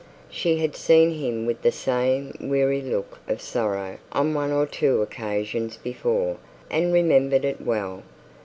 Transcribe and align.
She 0.31 0.57
had 0.57 0.75
seen 0.75 1.11
him 1.11 1.45
with 1.45 1.61
the 1.61 1.71
same 1.71 2.33
weary 2.39 2.81
look 2.81 3.19
of 3.27 3.39
sorrow 3.39 3.99
on 4.11 4.33
one 4.33 4.51
or 4.51 4.65
two 4.65 5.03
occasions 5.03 5.77
before, 5.77 6.37
and 6.71 6.91
remembered 6.91 7.45
it 7.45 7.61
well. 7.61 8.01